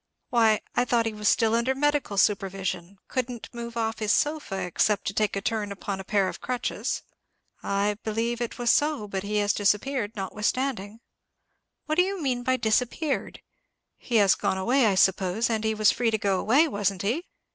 [0.31, 5.13] Why, I thought he was still under medical supervision—couldn't move off his sofa, except to
[5.13, 7.03] take a turn upon a pair of crutches."
[7.61, 11.01] "I believe it was so, but he has disappeared notwithstanding."
[11.85, 13.43] "What do you mean by disappeared?
[13.99, 17.27] He has gone away, I suppose, and he was free to go away, wasn't he?"